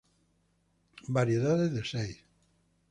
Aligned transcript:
Variedades 1.17 1.71
de 1.77 1.83
seis 1.93 2.21